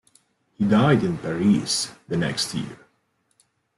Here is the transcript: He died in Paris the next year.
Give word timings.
He 0.55 0.65
died 0.65 1.03
in 1.03 1.19
Paris 1.19 1.91
the 2.07 2.17
next 2.17 2.55
year. 2.55 2.87